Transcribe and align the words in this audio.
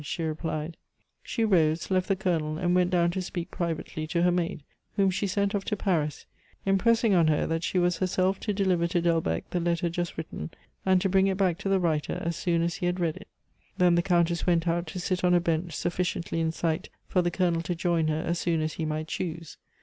she 0.03 0.23
replied. 0.23 0.77
She 1.21 1.45
rose, 1.45 1.91
left 1.91 2.07
the 2.07 2.15
Colonel, 2.15 2.57
and 2.57 2.73
went 2.73 2.89
down 2.89 3.11
to 3.11 3.21
speak 3.21 3.51
privately 3.51 4.07
to 4.07 4.23
her 4.23 4.31
maid, 4.31 4.63
whom 4.95 5.11
she 5.11 5.27
sent 5.27 5.53
off 5.53 5.63
to 5.65 5.75
Paris, 5.77 6.25
impressing 6.65 7.13
on 7.13 7.27
her 7.27 7.45
that 7.45 7.63
she 7.63 7.77
was 7.77 7.97
herself 7.97 8.39
to 8.39 8.51
deliver 8.51 8.87
to 8.87 8.99
Delbecq 9.03 9.47
the 9.51 9.59
letter 9.59 9.89
just 9.91 10.17
written, 10.17 10.49
and 10.87 10.99
to 11.01 11.07
bring 11.07 11.27
it 11.27 11.37
back 11.37 11.59
to 11.59 11.69
the 11.69 11.79
writer 11.79 12.19
as 12.25 12.35
soon 12.35 12.63
as 12.63 12.77
he 12.77 12.87
had 12.87 12.99
read 12.99 13.15
it. 13.17 13.27
Then 13.77 13.93
the 13.93 14.01
Countess 14.01 14.47
went 14.47 14.67
out 14.67 14.87
to 14.87 14.99
sit 14.99 15.23
on 15.23 15.35
a 15.35 15.39
bench 15.39 15.73
sufficiently 15.73 16.39
in 16.39 16.51
sight 16.51 16.89
for 17.07 17.21
the 17.21 17.29
Colonel 17.29 17.61
to 17.61 17.75
join 17.75 18.07
her 18.07 18.21
as 18.25 18.39
soon 18.39 18.59
as 18.61 18.73
he 18.73 18.85
might 18.85 19.07
choose. 19.07 19.57